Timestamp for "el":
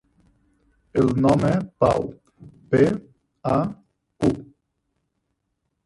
1.01-1.11